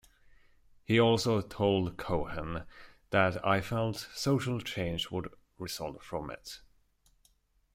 He 0.83 0.99
also 0.99 1.41
told 1.41 1.95
Cohen 1.97 2.63
that, 3.11 3.45
I 3.45 3.61
felt 3.61 3.97
social 4.15 4.59
change 4.59 5.11
would 5.11 5.29
result 5.59 6.01
from 6.01 6.31
it. 6.31 6.59